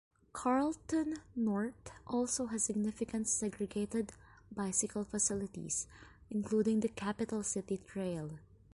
[0.33, 4.13] Carlton North also has significant segregated
[4.51, 5.85] bicycle facilities,
[6.31, 8.39] including the Capital City Trail.